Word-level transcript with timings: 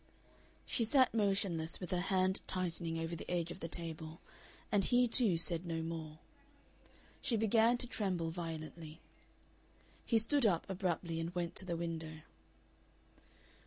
She 0.65 0.83
sat 0.83 1.13
motionless, 1.13 1.79
with 1.79 1.91
her 1.91 1.99
hand 2.01 2.41
tightening 2.47 2.97
over 2.97 3.15
the 3.15 3.29
edge 3.29 3.51
of 3.51 3.59
the 3.59 3.67
table, 3.67 4.19
and 4.71 4.83
he, 4.83 5.07
too, 5.07 5.37
said 5.37 5.63
no 5.63 5.83
more. 5.83 6.17
She 7.21 7.37
began 7.37 7.77
to 7.77 7.85
tremble 7.85 8.31
violently. 8.31 8.99
He 10.03 10.17
stood 10.17 10.43
up 10.47 10.67
abruptly 10.67 11.19
and 11.19 11.35
went 11.35 11.53
to 11.57 11.65
the 11.65 11.77
window. 11.77 12.21